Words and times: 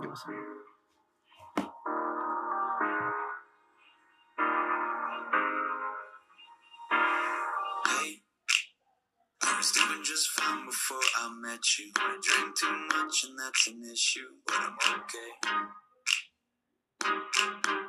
Hey, 0.00 0.06
I 9.42 9.56
was 9.56 9.72
doing 9.72 10.04
just 10.04 10.28
fine 10.30 10.66
before 10.66 10.98
I 11.18 11.30
met 11.42 11.58
you. 11.78 11.90
I 11.96 12.16
drank 12.22 12.56
too 12.56 12.86
much 12.94 13.24
and 13.24 13.38
that's 13.40 13.66
an 13.66 13.82
issue, 13.92 14.28
but 14.46 14.56
I'm 14.56 14.76
okay. 15.00 15.32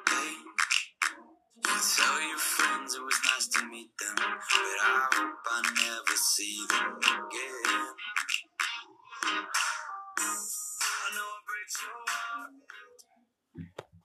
Hey, 0.09 0.33
you 1.57 1.79
tell 1.95 2.21
your 2.27 2.39
friends 2.39 2.95
it 2.95 3.03
was 3.03 3.19
nice 3.25 3.47
to 3.49 3.65
meet 3.67 3.91
them, 3.99 4.15
but 4.15 4.25
I 4.25 5.07
hope 5.13 5.47
I 5.51 5.61
never 5.85 6.17
see 6.17 6.65
them 6.69 6.97
again. 6.97 7.93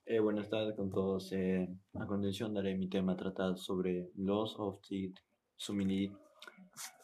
Eh, 0.06 0.20
buenas 0.20 0.50
tardes 0.50 0.76
con 0.76 0.90
todos. 0.90 1.32
Eh, 1.32 1.66
a 1.94 2.06
continuación 2.06 2.52
daré 2.52 2.76
mi 2.76 2.88
tema 2.88 3.16
tratado 3.16 3.56
sobre 3.56 4.10
Laws 4.16 4.54
of 4.58 4.80
the 4.88 5.12
Summit. 5.56 6.12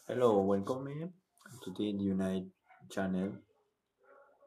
Hello, 0.06 0.42
welcome 0.42 0.84
me 0.84 1.10
to 1.64 1.72
the 1.72 1.84
Unite 1.84 2.52
channel. 2.90 3.40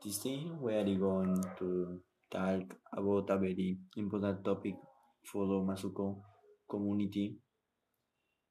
This 0.04 0.20
thing 0.20 0.62
we 0.62 0.76
are 0.76 0.96
going 0.98 1.42
to 1.58 2.04
talk 2.30 2.78
about 2.92 3.32
a 3.32 3.38
very 3.38 3.80
important 3.96 4.44
topic 4.44 4.76
for 5.24 5.48
the 5.48 5.66
Masuko 5.66 6.22
community. 6.70 7.40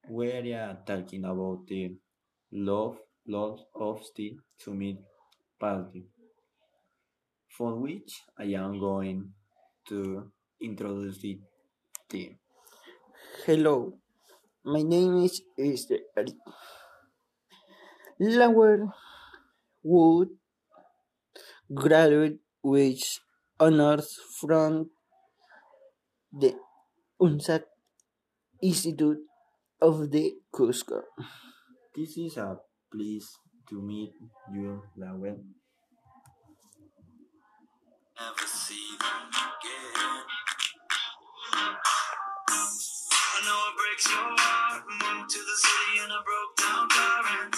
We 0.09 0.33
are 0.53 0.83
talking 0.85 1.25
about 1.25 1.67
the 1.69 1.95
love 2.51 2.99
laws 3.27 3.65
of 3.75 4.03
the 4.17 4.37
Summit 4.57 4.99
party, 5.61 6.09
for 7.57 7.75
which 7.79 8.23
I 8.39 8.45
am 8.57 8.81
going 8.81 9.33
to 9.89 10.31
introduce 10.61 11.19
the 11.19 11.39
team. 12.09 12.37
Hello, 13.47 13.99
my 14.65 14.83
name 14.83 15.25
is 15.25 15.43
Mr. 15.59 15.99
Eric. 16.17 16.35
Lower 18.19 18.89
Wood 19.83 20.29
graduate 21.75 22.39
with 22.63 23.03
honors 23.59 24.09
from 24.41 24.91
the 26.33 26.55
UNSAC 27.21 27.63
Institute 28.63 29.19
of 29.81 30.11
the 30.11 30.33
Cusco. 30.55 31.03
This 31.95 32.17
is 32.17 32.37
a 32.37 32.57
please 32.91 33.29
to 33.69 33.83
meet 33.83 34.13
you, 34.55 34.83
Lowell. 34.97 35.39
Never 38.23 38.47
see 38.47 38.95
them 39.03 39.27
again. 39.35 40.23
I 43.19 43.39
know 43.43 43.59
it 43.67 43.75
breaks 43.75 44.07
your 44.07 44.31
heart. 44.39 44.87
Moved 44.87 45.27
to 45.35 45.41
the 45.43 45.57
city 45.59 46.07
in 46.07 46.07
a 46.07 46.23
broke 46.23 46.55
down 46.63 46.87
car. 46.87 47.23
And 47.43 47.51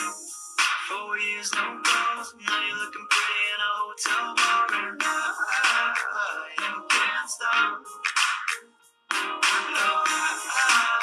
four 0.89 1.21
years, 1.21 1.53
no 1.53 1.85
calls. 1.85 2.33
Now 2.41 2.57
you're 2.65 2.81
looking 2.81 3.05
pretty 3.13 3.45
in 3.53 3.61
a 3.61 3.73
hotel 3.77 4.25
bar. 4.41 4.65
And 4.89 5.05
I, 5.05 5.05
I, 5.05 6.49
I 6.57 6.81
can't 6.89 7.29
stop. 7.29 7.85
No, 9.13 9.89
I, 10.01 10.33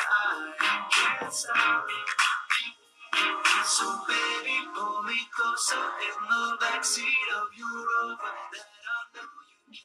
I, 0.10 0.90
can't 0.90 1.34
stop. 1.34 1.86
So 3.64 3.86
baby, 4.10 4.58
pull 4.74 5.04
me 5.04 5.20
closer 5.38 5.86
in 6.02 6.18
the 6.26 6.58
backseat 6.66 7.30
of 7.38 7.48
your 7.56 7.78
Rover 7.78 8.34
that 8.54 8.66
I 8.66 9.06
know 9.14 9.22
you 9.70 9.78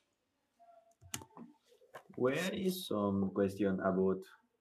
Where 2.17 2.51
is 2.53 2.87
some 2.89 3.31
question 3.35 3.79
about 3.81 4.19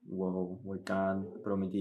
how 0.09 0.59
we 0.64 0.78
can 0.86 1.25
promote 1.44 1.72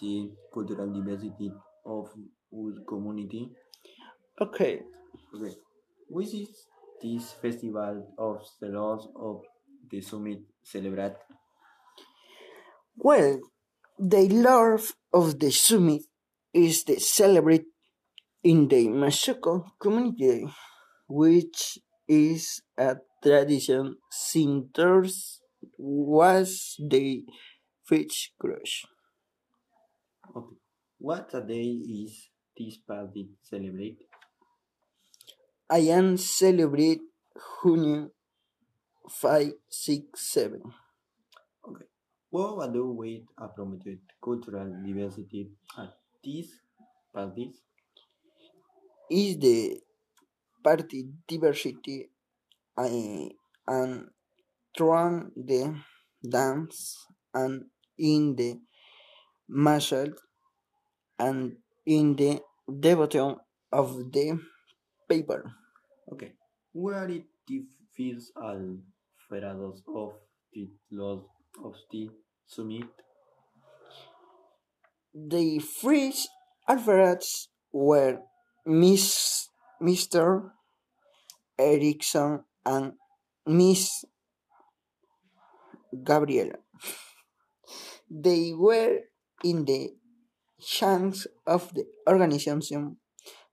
the 0.00 0.30
cultural 0.52 0.92
diversity 0.92 1.50
of 1.86 2.08
our 2.52 2.72
community? 2.88 3.50
Okay, 4.40 4.82
Okay, 5.34 5.54
which 6.08 6.34
is 6.34 6.68
this 7.02 7.32
festival 7.32 8.14
of 8.18 8.42
the 8.60 8.68
lord 8.68 9.00
of 9.16 9.42
the 9.90 10.00
summit 10.00 10.40
celebrate? 10.62 11.16
well, 12.96 13.40
the 13.98 14.28
love 14.28 14.92
of 15.12 15.38
the 15.38 15.50
summit 15.50 16.02
is 16.52 16.84
the 16.84 16.98
celebrate 17.00 17.64
in 18.42 18.68
the 18.68 18.88
Masuko 18.88 19.64
community, 19.80 20.46
which 21.08 21.78
is 22.08 22.62
a 22.78 22.96
tradition 23.24 23.96
since 24.10 25.40
was 25.78 26.76
the 26.78 27.24
fish 27.88 28.32
crush. 28.38 28.84
Okay, 30.36 30.56
what 30.98 31.32
a 31.32 31.40
day 31.40 31.64
is 32.04 32.28
this 32.56 32.76
party 32.76 33.28
celebrate? 33.42 33.98
I 35.70 35.78
am 35.96 36.18
celebrate 36.18 37.00
June 37.62 38.10
5, 39.08 39.52
6, 39.70 40.04
7. 40.14 40.60
Okay, 41.66 41.84
what 42.30 42.72
do 42.72 42.92
we 42.92 43.24
uh, 43.38 43.48
promote 43.48 43.86
cultural 44.22 44.68
diversity 44.84 45.48
at 45.78 45.94
these 46.22 46.60
parties? 47.14 47.56
Is 49.10 49.38
the 49.38 49.80
party 50.62 51.06
diversity 51.26 52.10
and 52.76 54.08
through 54.76 55.30
the 55.36 55.74
dance 56.28 57.06
and 57.32 57.64
in 57.98 58.34
the 58.36 58.60
martial 59.48 60.12
and 61.18 61.56
in 61.86 62.16
the 62.16 62.40
devotion 62.80 63.36
of 63.72 64.12
the 64.12 64.40
paper. 65.08 65.52
Okay, 66.12 66.32
where 66.72 67.08
it 67.08 67.24
feels 67.96 68.32
al 68.36 68.78
ferados 69.30 69.78
of 69.88 70.14
the 70.52 70.68
lord 70.90 71.20
of 71.64 71.74
the 71.90 72.10
summit? 72.46 72.88
The 75.14 75.60
French 75.60 76.26
alphabets 76.68 77.48
were 77.72 78.18
Miss 78.66 79.48
Mr. 79.80 80.50
Erickson 81.58 82.42
and 82.64 82.92
Miss 83.46 84.04
Gabriela. 86.02 86.58
They 88.10 88.52
were 88.54 89.00
in 89.42 89.64
the 89.64 89.90
chance 90.60 91.26
of 91.46 91.72
the 91.74 91.84
organization, 92.08 92.96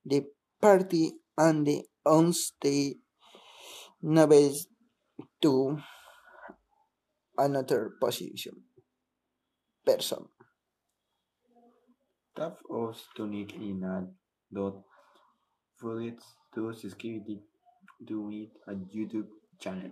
the 0.06 0.26
party, 0.62 1.14
and 1.38 1.66
the 1.66 1.84
on-stage 2.06 2.98
novice 4.02 4.68
to 5.42 5.78
another 7.38 7.92
position 8.00 8.64
person. 9.86 10.26
Tap 12.36 12.60
in 12.70 13.84
a 13.84 14.08
dot 14.54 14.84
forget 15.78 16.20
to 16.56 16.74
subscribe 16.74 17.28
to 18.08 18.30
it 18.32 18.50
at 18.68 18.78
YouTube 18.94 19.28
channel. 19.60 19.92